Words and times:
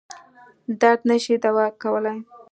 درد 0.81 1.01
نه 1.09 1.17
شي 1.23 1.35
دوا 1.43 1.65
کولای. 1.81 2.17